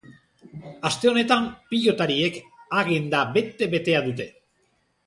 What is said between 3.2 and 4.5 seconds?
bete-betea dute.